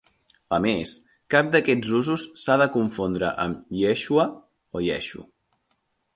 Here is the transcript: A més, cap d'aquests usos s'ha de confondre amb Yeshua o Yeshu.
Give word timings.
A 0.55 0.57
més, 0.65 0.93
cap 1.33 1.51
d'aquests 1.55 1.91
usos 1.99 2.23
s'ha 2.45 2.57
de 2.63 2.67
confondre 2.77 3.31
amb 3.45 3.77
Yeshua 3.83 4.27
o 4.81 4.85
Yeshu. 4.87 5.25